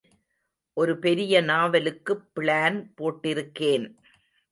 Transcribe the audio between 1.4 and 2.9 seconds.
நாவலுக்குப் plan